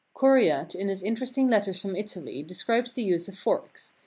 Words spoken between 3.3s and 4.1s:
forks.